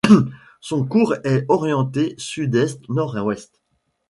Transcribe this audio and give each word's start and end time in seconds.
Son 0.61 0.83
cours 0.87 1.13
est 1.23 1.45
orienté 1.47 2.15
sud-est– 2.17 2.89
nord-ouest. 2.89 3.61